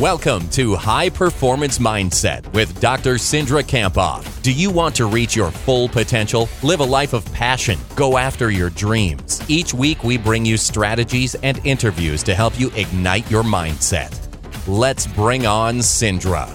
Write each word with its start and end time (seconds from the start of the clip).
Welcome 0.00 0.50
to 0.50 0.74
High 0.74 1.08
Performance 1.08 1.78
Mindset 1.78 2.52
with 2.52 2.78
Dr. 2.82 3.14
Cindra 3.14 3.62
Kamphoff. 3.62 4.42
Do 4.42 4.52
you 4.52 4.70
want 4.70 4.94
to 4.96 5.06
reach 5.06 5.34
your 5.34 5.50
full 5.50 5.88
potential? 5.88 6.50
Live 6.62 6.80
a 6.80 6.84
life 6.84 7.14
of 7.14 7.24
passion. 7.32 7.78
Go 7.94 8.18
after 8.18 8.50
your 8.50 8.68
dreams. 8.68 9.40
Each 9.48 9.72
week, 9.72 10.04
we 10.04 10.18
bring 10.18 10.44
you 10.44 10.58
strategies 10.58 11.34
and 11.36 11.64
interviews 11.64 12.22
to 12.24 12.34
help 12.34 12.60
you 12.60 12.70
ignite 12.76 13.30
your 13.30 13.42
mindset. 13.42 14.12
Let's 14.68 15.06
bring 15.06 15.46
on 15.46 15.78
Cindra. 15.78 16.54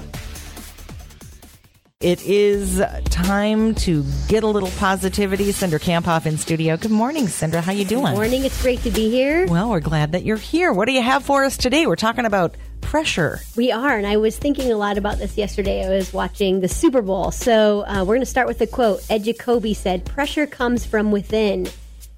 It 1.99 2.23
is 2.23 2.79
time 3.05 3.73
to 3.75 4.05
get 4.27 4.43
a 4.43 4.47
little 4.47 4.71
positivity. 4.77 5.45
Cindra 5.45 5.79
Kamphoff 5.79 6.27
in 6.27 6.37
studio. 6.37 6.77
Good 6.77 6.91
morning, 6.91 7.25
Cindra. 7.25 7.61
How 7.61 7.71
you 7.71 7.85
doing? 7.85 8.05
Good 8.05 8.13
morning. 8.13 8.45
It's 8.45 8.61
great 8.61 8.81
to 8.81 8.91
be 8.91 9.09
here. 9.09 9.47
Well, 9.47 9.71
we're 9.71 9.79
glad 9.79 10.11
that 10.11 10.23
you're 10.23 10.37
here. 10.37 10.71
What 10.71 10.85
do 10.85 10.91
you 10.91 11.01
have 11.01 11.23
for 11.23 11.43
us 11.43 11.57
today? 11.57 11.87
We're 11.87 11.95
talking 11.95 12.25
about 12.25 12.55
pressure. 12.81 13.39
We 13.55 13.71
are, 13.71 13.97
and 13.97 14.05
I 14.05 14.17
was 14.17 14.37
thinking 14.37 14.71
a 14.71 14.75
lot 14.75 14.97
about 14.97 15.17
this 15.17 15.37
yesterday. 15.37 15.85
I 15.85 15.89
was 15.89 16.11
watching 16.11 16.59
the 16.59 16.67
Super 16.67 17.01
Bowl. 17.01 17.31
So 17.31 17.85
uh, 17.85 17.99
we're 17.99 18.15
going 18.15 18.21
to 18.21 18.25
start 18.25 18.47
with 18.47 18.61
a 18.61 18.67
quote. 18.67 19.05
Ed 19.09 19.23
Jacoby 19.23 19.73
said, 19.73 20.05
Pressure 20.05 20.47
comes 20.47 20.85
from 20.85 21.11
within, 21.11 21.67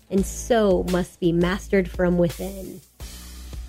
and 0.09 0.25
so 0.25 0.83
must 0.91 1.19
be 1.19 1.31
mastered 1.31 1.89
from 1.89 2.17
within. 2.17 2.81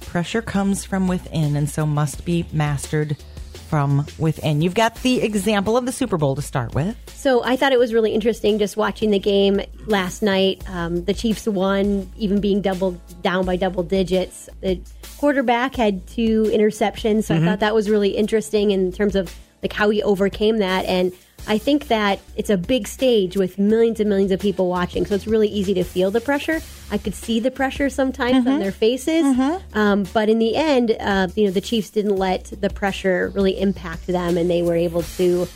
Pressure 0.01 0.43
comes 0.43 0.85
from 0.85 1.09
within, 1.09 1.57
and 1.57 1.69
so 1.69 1.85
must 1.85 2.25
be 2.25 2.47
mastered 2.53 3.17
from 3.65 4.07
within. 4.19 4.63
You've 4.63 4.75
got 4.75 4.97
the 5.03 5.23
example 5.23 5.77
of 5.77 5.87
the 5.87 5.93
Super 5.93 6.17
Bowl 6.17 6.35
to 6.37 6.43
start 6.43 6.75
with. 6.75 6.97
So 7.15 7.43
I 7.45 7.57
thought 7.57 7.73
it 7.73 7.79
was 7.79 7.93
really 7.93 8.13
interesting 8.13 8.59
just 8.59 8.77
watching 8.77 9.11
the 9.11 9.19
game 9.19 9.61
last 9.87 10.23
night. 10.23 10.63
Um, 10.69 11.05
the 11.05 11.15
Chiefs 11.15 11.47
won, 11.47 12.11
even 12.17 12.41
being 12.41 12.61
double 12.61 12.93
down 13.23 13.45
by 13.47 13.57
double 13.57 13.83
digits. 13.83 14.49
The 14.61 14.81
quarterback 15.19 15.75
had 15.75 16.07
two 16.07 16.45
interceptions, 16.45 17.25
so 17.25 17.35
mm-hmm. 17.35 17.45
I 17.45 17.51
thought 17.51 17.61
that 17.61 17.75
was 17.75 17.89
really 17.89 18.11
interesting 18.11 18.71
in 18.71 18.93
terms 18.93 19.17
of 19.17 19.35
like 19.65 19.73
how 19.73 19.91
he 19.91 20.03
overcame 20.03 20.59
that 20.59 20.85
and 20.85 21.13
I 21.47 21.59
think 21.59 21.89
that 21.89 22.21
it's 22.37 22.49
a 22.49 22.57
big 22.57 22.89
stage 22.89 23.37
with 23.37 23.59
millions 23.59 24.01
and 24.01 24.09
millions 24.09 24.33
of 24.33 24.41
people 24.41 24.69
watching, 24.69 25.05
so 25.05 25.15
it's 25.15 25.27
really 25.27 25.49
easy 25.49 25.75
to 25.75 25.85
feel 25.85 26.11
the 26.11 26.21
pressure. 26.21 26.61
I 26.91 26.99
could 26.99 27.15
see 27.15 27.39
the 27.41 27.51
pressure 27.51 27.91
sometimes 27.91 28.39
mm-hmm. 28.39 28.49
on 28.49 28.61
their 28.61 28.73
faces, 28.73 29.25
mm-hmm. 29.25 29.79
um, 29.79 30.07
but 30.15 30.31
in 30.31 30.39
the 30.39 30.57
end, 30.57 30.97
uh, 30.99 31.29
you 31.35 31.45
know, 31.45 31.51
the 31.51 31.61
Chiefs 31.61 31.91
didn't 31.91 32.17
let 32.17 32.45
the 32.59 32.71
pressure 32.71 33.31
really 33.35 33.61
impact 33.61 34.07
them, 34.07 34.39
and 34.39 34.49
they 34.49 34.63
were 34.63 34.75
able 34.75 35.03
to, 35.03 35.47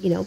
you 0.00 0.10
know, 0.10 0.26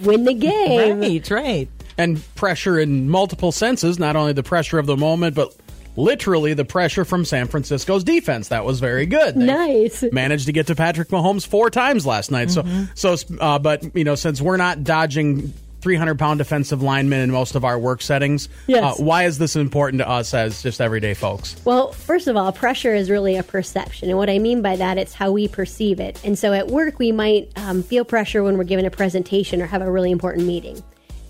win 0.00 0.24
the 0.24 0.34
game. 0.34 0.98
Right, 0.98 1.30
right. 1.30 1.68
And 1.96 2.22
pressure 2.34 2.78
in 2.78 3.08
multiple 3.10 3.52
senses, 3.52 3.98
not 3.98 4.16
only 4.16 4.32
the 4.32 4.42
pressure 4.42 4.78
of 4.78 4.86
the 4.86 4.96
moment, 4.96 5.36
but 5.36 5.54
literally 6.00 6.54
the 6.54 6.64
pressure 6.64 7.04
from 7.04 7.24
San 7.24 7.46
Francisco's 7.46 8.04
defense. 8.04 8.48
That 8.48 8.64
was 8.64 8.80
very 8.80 9.06
good. 9.06 9.34
They 9.34 9.46
nice. 9.46 10.04
Managed 10.12 10.46
to 10.46 10.52
get 10.52 10.66
to 10.68 10.74
Patrick 10.74 11.08
Mahomes 11.08 11.46
four 11.46 11.70
times 11.70 12.06
last 12.06 12.30
night. 12.30 12.48
Mm-hmm. 12.48 12.84
So, 12.94 13.16
so, 13.16 13.36
uh, 13.38 13.58
but 13.58 13.94
you 13.94 14.04
know, 14.04 14.14
since 14.14 14.40
we're 14.40 14.56
not 14.56 14.84
dodging 14.84 15.52
300 15.80 16.18
pound 16.18 16.38
defensive 16.38 16.82
linemen 16.82 17.20
in 17.20 17.30
most 17.30 17.54
of 17.54 17.64
our 17.64 17.78
work 17.78 18.02
settings. 18.02 18.48
Yes. 18.66 19.00
Uh, 19.00 19.02
why 19.02 19.24
is 19.24 19.38
this 19.38 19.56
important 19.56 20.00
to 20.00 20.08
us 20.08 20.34
as 20.34 20.62
just 20.62 20.80
everyday 20.80 21.14
folks? 21.14 21.56
Well, 21.64 21.92
first 21.92 22.28
of 22.28 22.36
all, 22.36 22.52
pressure 22.52 22.94
is 22.94 23.10
really 23.10 23.36
a 23.36 23.42
perception. 23.42 24.08
And 24.08 24.18
what 24.18 24.28
I 24.28 24.38
mean 24.38 24.62
by 24.62 24.76
that, 24.76 24.98
it's 24.98 25.14
how 25.14 25.32
we 25.32 25.48
perceive 25.48 26.00
it. 26.00 26.20
And 26.24 26.38
so 26.38 26.52
at 26.52 26.68
work, 26.68 26.98
we 26.98 27.12
might 27.12 27.50
um, 27.56 27.82
feel 27.82 28.04
pressure 28.04 28.42
when 28.42 28.58
we're 28.58 28.64
given 28.64 28.84
a 28.84 28.90
presentation 28.90 29.62
or 29.62 29.66
have 29.66 29.82
a 29.82 29.90
really 29.90 30.10
important 30.10 30.46
meeting 30.46 30.82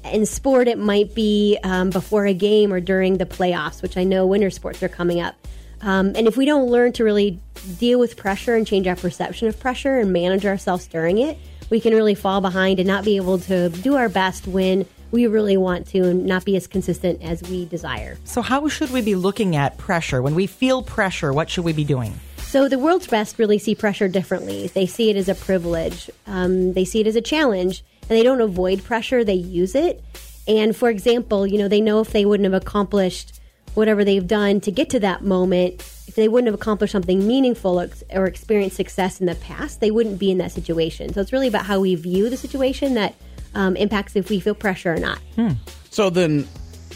in 0.04 0.26
sport, 0.26 0.68
it 0.68 0.78
might 0.78 1.14
be 1.14 1.58
um, 1.62 1.90
before 1.90 2.26
a 2.26 2.34
game 2.34 2.72
or 2.72 2.80
during 2.80 3.18
the 3.18 3.26
playoffs, 3.26 3.82
which 3.82 3.96
I 3.96 4.04
know 4.04 4.26
winter 4.26 4.50
sports 4.50 4.82
are 4.82 4.88
coming 4.88 5.20
up. 5.20 5.34
Um, 5.82 6.12
and 6.14 6.26
if 6.26 6.36
we 6.36 6.44
don't 6.44 6.68
learn 6.68 6.92
to 6.94 7.04
really 7.04 7.40
deal 7.78 7.98
with 7.98 8.16
pressure 8.16 8.54
and 8.54 8.66
change 8.66 8.86
our 8.86 8.96
perception 8.96 9.48
of 9.48 9.58
pressure 9.58 9.98
and 9.98 10.12
manage 10.12 10.44
ourselves 10.44 10.86
during 10.86 11.18
it, 11.18 11.38
we 11.70 11.80
can 11.80 11.94
really 11.94 12.14
fall 12.14 12.40
behind 12.40 12.80
and 12.80 12.86
not 12.86 13.04
be 13.04 13.16
able 13.16 13.38
to 13.38 13.68
do 13.68 13.96
our 13.96 14.08
best 14.08 14.46
when 14.46 14.86
we 15.10 15.26
really 15.26 15.56
want 15.56 15.86
to 15.88 16.00
and 16.00 16.26
not 16.26 16.44
be 16.44 16.56
as 16.56 16.66
consistent 16.66 17.22
as 17.22 17.42
we 17.44 17.64
desire. 17.64 18.16
So, 18.24 18.42
how 18.42 18.68
should 18.68 18.90
we 18.90 19.00
be 19.00 19.14
looking 19.14 19.56
at 19.56 19.78
pressure? 19.78 20.22
When 20.22 20.34
we 20.34 20.46
feel 20.46 20.82
pressure, 20.82 21.32
what 21.32 21.50
should 21.50 21.64
we 21.64 21.72
be 21.72 21.84
doing? 21.84 22.18
So, 22.38 22.68
the 22.68 22.78
world's 22.78 23.06
best 23.06 23.38
really 23.38 23.58
see 23.58 23.74
pressure 23.74 24.08
differently. 24.08 24.68
They 24.68 24.86
see 24.86 25.10
it 25.10 25.16
as 25.16 25.28
a 25.28 25.34
privilege, 25.34 26.10
um, 26.26 26.74
they 26.74 26.84
see 26.84 27.00
it 27.00 27.06
as 27.06 27.16
a 27.16 27.20
challenge 27.20 27.84
and 28.10 28.18
they 28.18 28.24
don't 28.24 28.40
avoid 28.40 28.82
pressure, 28.82 29.22
they 29.22 29.34
use 29.34 29.76
it. 29.76 30.02
And 30.48 30.76
for 30.76 30.90
example, 30.90 31.46
you 31.46 31.58
know, 31.58 31.68
they 31.68 31.80
know 31.80 32.00
if 32.00 32.10
they 32.10 32.24
wouldn't 32.24 32.52
have 32.52 32.60
accomplished 32.60 33.40
whatever 33.74 34.04
they've 34.04 34.26
done 34.26 34.60
to 34.62 34.72
get 34.72 34.90
to 34.90 35.00
that 35.00 35.22
moment, 35.22 35.74
if 36.08 36.16
they 36.16 36.26
wouldn't 36.26 36.46
have 36.46 36.56
accomplished 36.56 36.90
something 36.90 37.24
meaningful 37.24 37.80
or 38.10 38.26
experienced 38.26 38.74
success 38.74 39.20
in 39.20 39.26
the 39.26 39.36
past, 39.36 39.80
they 39.80 39.92
wouldn't 39.92 40.18
be 40.18 40.32
in 40.32 40.38
that 40.38 40.50
situation. 40.50 41.12
So 41.14 41.20
it's 41.20 41.32
really 41.32 41.46
about 41.46 41.66
how 41.66 41.78
we 41.78 41.94
view 41.94 42.28
the 42.28 42.36
situation 42.36 42.94
that 42.94 43.14
um, 43.54 43.76
impacts 43.76 44.16
if 44.16 44.28
we 44.28 44.40
feel 44.40 44.56
pressure 44.56 44.92
or 44.92 44.98
not. 44.98 45.18
Hmm. 45.36 45.52
So 45.90 46.10
then, 46.10 46.48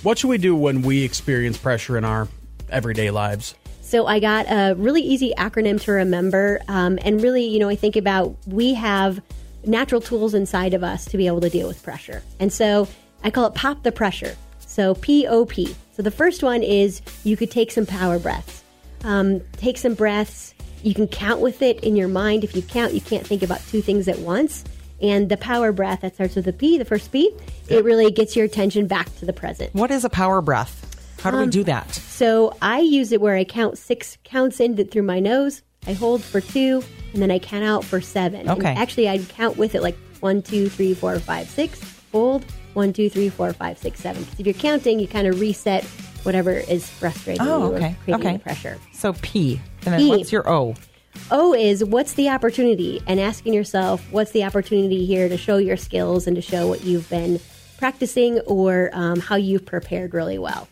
what 0.02 0.18
should 0.18 0.28
we 0.28 0.38
do 0.38 0.56
when 0.56 0.82
we 0.82 1.04
experience 1.04 1.56
pressure 1.56 1.96
in 1.96 2.04
our 2.04 2.26
everyday 2.70 3.12
lives? 3.12 3.54
So 3.82 4.06
I 4.06 4.18
got 4.18 4.46
a 4.50 4.74
really 4.74 5.02
easy 5.02 5.32
acronym 5.38 5.80
to 5.82 5.92
remember, 5.92 6.60
um, 6.66 6.98
and 7.02 7.22
really, 7.22 7.44
you 7.44 7.60
know, 7.60 7.68
I 7.68 7.76
think 7.76 7.94
about 7.94 8.36
we 8.46 8.74
have 8.74 9.20
natural 9.66 10.00
tools 10.00 10.34
inside 10.34 10.74
of 10.74 10.82
us 10.84 11.04
to 11.06 11.16
be 11.16 11.26
able 11.26 11.40
to 11.40 11.50
deal 11.50 11.68
with 11.68 11.82
pressure. 11.82 12.22
And 12.40 12.52
so 12.52 12.88
I 13.22 13.30
call 13.30 13.46
it 13.46 13.54
pop 13.54 13.82
the 13.82 13.92
pressure. 13.92 14.36
So 14.60 14.94
P 14.94 15.26
O 15.26 15.44
P. 15.44 15.74
So 15.92 16.02
the 16.02 16.10
first 16.10 16.42
one 16.42 16.62
is 16.62 17.00
you 17.22 17.36
could 17.36 17.50
take 17.50 17.70
some 17.70 17.86
power 17.86 18.18
breaths. 18.18 18.62
Um, 19.04 19.40
take 19.56 19.78
some 19.78 19.94
breaths. 19.94 20.54
You 20.82 20.94
can 20.94 21.06
count 21.06 21.40
with 21.40 21.62
it 21.62 21.82
in 21.84 21.96
your 21.96 22.08
mind. 22.08 22.44
If 22.44 22.56
you 22.56 22.62
count, 22.62 22.92
you 22.92 23.00
can't 23.00 23.26
think 23.26 23.42
about 23.42 23.60
two 23.68 23.80
things 23.80 24.08
at 24.08 24.18
once. 24.18 24.64
And 25.00 25.28
the 25.28 25.36
power 25.36 25.72
breath 25.72 26.00
that 26.00 26.14
starts 26.14 26.36
with 26.36 26.46
a 26.48 26.52
P, 26.52 26.78
the 26.78 26.84
first 26.84 27.12
P, 27.12 27.34
it 27.68 27.84
really 27.84 28.10
gets 28.10 28.36
your 28.36 28.44
attention 28.44 28.86
back 28.86 29.14
to 29.16 29.26
the 29.26 29.32
present. 29.32 29.74
What 29.74 29.90
is 29.90 30.04
a 30.04 30.10
power 30.10 30.40
breath? 30.40 30.80
How 31.20 31.30
do 31.30 31.38
um, 31.38 31.44
we 31.44 31.50
do 31.50 31.64
that? 31.64 31.90
So 31.94 32.56
I 32.60 32.80
use 32.80 33.12
it 33.12 33.20
where 33.20 33.36
I 33.36 33.44
count 33.44 33.78
six 33.78 34.18
counts 34.24 34.60
in 34.60 34.76
through 34.88 35.02
my 35.02 35.20
nose. 35.20 35.62
I 35.86 35.92
hold 35.92 36.22
for 36.22 36.40
two, 36.40 36.82
and 37.12 37.22
then 37.22 37.30
I 37.30 37.38
count 37.38 37.64
out 37.64 37.84
for 37.84 38.00
seven. 38.00 38.48
Okay. 38.48 38.68
And 38.68 38.78
actually, 38.78 39.08
I'd 39.08 39.28
count 39.28 39.56
with 39.56 39.74
it 39.74 39.82
like 39.82 39.96
one, 40.20 40.42
two, 40.42 40.68
three, 40.68 40.94
four, 40.94 41.18
five, 41.18 41.48
six. 41.48 41.80
Hold 42.12 42.44
one, 42.74 42.92
two, 42.92 43.08
three, 43.08 43.28
four, 43.28 43.52
five, 43.52 43.78
six, 43.78 44.00
seven. 44.00 44.22
Because 44.22 44.40
if 44.40 44.46
you're 44.46 44.54
counting, 44.54 44.98
you 44.98 45.08
kind 45.08 45.26
of 45.26 45.40
reset 45.40 45.84
whatever 46.24 46.52
is 46.52 46.88
frustrating 46.88 47.46
oh, 47.46 47.70
you 47.70 47.76
okay. 47.76 47.96
creating 48.04 48.26
okay. 48.26 48.36
the 48.36 48.42
pressure. 48.42 48.78
So 48.92 49.12
P. 49.22 49.60
And 49.84 49.94
then 49.94 50.00
P. 50.00 50.08
what's 50.08 50.32
your 50.32 50.48
O? 50.48 50.74
O 51.30 51.54
is 51.54 51.84
what's 51.84 52.14
the 52.14 52.28
opportunity, 52.28 53.00
and 53.06 53.20
asking 53.20 53.54
yourself 53.54 54.04
what's 54.10 54.32
the 54.32 54.44
opportunity 54.44 55.06
here 55.06 55.28
to 55.28 55.36
show 55.36 55.58
your 55.58 55.76
skills 55.76 56.26
and 56.26 56.34
to 56.34 56.42
show 56.42 56.66
what 56.66 56.82
you've 56.82 57.08
been 57.08 57.40
practicing 57.78 58.40
or 58.40 58.90
um, 58.92 59.20
how 59.20 59.36
you've 59.36 59.64
prepared 59.64 60.12
really 60.12 60.38
well. 60.38 60.68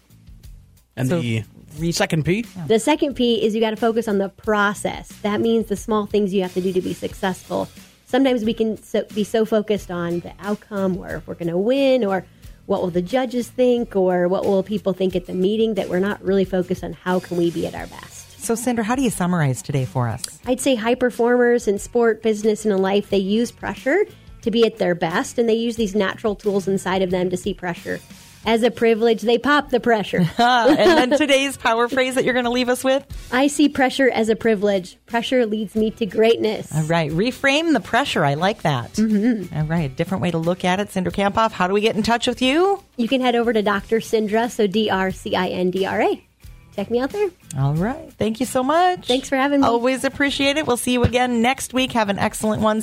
And 0.96 1.08
so, 1.08 1.20
the 1.20 1.44
second 1.92 2.24
P? 2.24 2.44
Yeah. 2.56 2.66
The 2.66 2.78
second 2.78 3.14
P 3.14 3.42
is 3.42 3.54
you 3.54 3.60
got 3.60 3.70
to 3.70 3.76
focus 3.76 4.08
on 4.08 4.18
the 4.18 4.28
process. 4.28 5.08
That 5.22 5.40
means 5.40 5.66
the 5.68 5.76
small 5.76 6.06
things 6.06 6.32
you 6.32 6.42
have 6.42 6.54
to 6.54 6.60
do 6.60 6.72
to 6.72 6.80
be 6.80 6.94
successful. 6.94 7.68
Sometimes 8.06 8.44
we 8.44 8.54
can 8.54 8.76
so, 8.82 9.04
be 9.14 9.24
so 9.24 9.44
focused 9.44 9.90
on 9.90 10.20
the 10.20 10.32
outcome 10.40 10.98
or 10.98 11.16
if 11.16 11.26
we're 11.26 11.34
going 11.34 11.48
to 11.48 11.58
win 11.58 12.04
or 12.04 12.24
what 12.66 12.82
will 12.82 12.90
the 12.90 13.02
judges 13.02 13.48
think 13.48 13.96
or 13.96 14.28
what 14.28 14.44
will 14.44 14.62
people 14.62 14.92
think 14.92 15.16
at 15.16 15.26
the 15.26 15.34
meeting 15.34 15.74
that 15.74 15.88
we're 15.88 15.98
not 15.98 16.22
really 16.22 16.44
focused 16.44 16.84
on 16.84 16.92
how 16.92 17.18
can 17.20 17.36
we 17.36 17.50
be 17.50 17.66
at 17.66 17.74
our 17.74 17.86
best. 17.86 18.40
So, 18.40 18.54
Sandra, 18.54 18.84
how 18.84 18.96
do 18.96 19.02
you 19.02 19.10
summarize 19.10 19.62
today 19.62 19.84
for 19.84 20.08
us? 20.08 20.24
I'd 20.46 20.60
say 20.60 20.74
high 20.74 20.96
performers 20.96 21.68
in 21.68 21.78
sport, 21.78 22.22
business, 22.22 22.64
and 22.64 22.72
in 22.72 22.82
life, 22.82 23.10
they 23.10 23.18
use 23.18 23.52
pressure 23.52 24.04
to 24.42 24.50
be 24.50 24.66
at 24.66 24.78
their 24.78 24.96
best, 24.96 25.38
and 25.38 25.48
they 25.48 25.54
use 25.54 25.76
these 25.76 25.94
natural 25.94 26.34
tools 26.34 26.66
inside 26.66 27.02
of 27.02 27.10
them 27.10 27.30
to 27.30 27.36
see 27.36 27.54
pressure 27.54 28.00
as 28.44 28.62
a 28.62 28.70
privilege, 28.70 29.22
they 29.22 29.38
pop 29.38 29.70
the 29.70 29.80
pressure. 29.80 30.18
and 30.38 31.10
then 31.10 31.18
today's 31.18 31.56
power 31.56 31.88
phrase 31.88 32.14
that 32.14 32.24
you're 32.24 32.34
going 32.34 32.44
to 32.44 32.50
leave 32.50 32.68
us 32.68 32.82
with? 32.82 33.06
I 33.32 33.46
see 33.46 33.68
pressure 33.68 34.10
as 34.10 34.28
a 34.28 34.36
privilege. 34.36 34.98
Pressure 35.06 35.46
leads 35.46 35.74
me 35.74 35.90
to 35.92 36.06
greatness. 36.06 36.74
All 36.74 36.82
right. 36.84 37.10
Reframe 37.10 37.72
the 37.72 37.80
pressure. 37.80 38.24
I 38.24 38.34
like 38.34 38.62
that. 38.62 38.92
Mm-hmm. 38.94 39.56
All 39.56 39.64
right. 39.64 39.94
Different 39.94 40.22
way 40.22 40.30
to 40.30 40.38
look 40.38 40.64
at 40.64 40.80
it. 40.80 40.88
Cindra 40.88 41.12
Kamphoff, 41.12 41.52
how 41.52 41.66
do 41.68 41.74
we 41.74 41.80
get 41.80 41.96
in 41.96 42.02
touch 42.02 42.26
with 42.26 42.42
you? 42.42 42.82
You 42.96 43.08
can 43.08 43.20
head 43.20 43.36
over 43.36 43.52
to 43.52 43.62
Dr. 43.62 43.98
Cindra, 43.98 44.50
so 44.50 44.66
D 44.66 44.90
R 44.90 45.10
C 45.10 45.36
I 45.36 45.48
N 45.48 45.70
D 45.70 45.86
R 45.86 46.00
A. 46.02 46.26
Check 46.74 46.90
me 46.90 47.00
out 47.00 47.10
there. 47.10 47.28
All 47.58 47.74
right. 47.74 48.12
Thank 48.14 48.40
you 48.40 48.46
so 48.46 48.62
much. 48.62 49.06
Thanks 49.06 49.28
for 49.28 49.36
having 49.36 49.60
me. 49.60 49.66
Always 49.66 50.04
appreciate 50.04 50.56
it. 50.56 50.66
We'll 50.66 50.78
see 50.78 50.92
you 50.92 51.04
again 51.04 51.42
next 51.42 51.74
week. 51.74 51.92
Have 51.92 52.08
an 52.08 52.18
excellent 52.18 52.62
one. 52.62 52.82